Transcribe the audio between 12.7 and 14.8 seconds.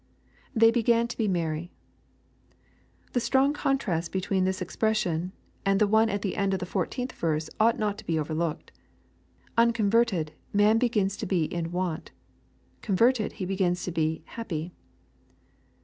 Converted, he begins to be "happy."